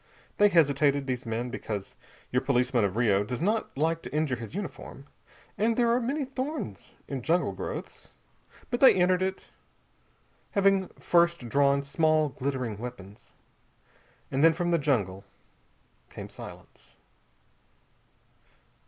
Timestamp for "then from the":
14.43-14.79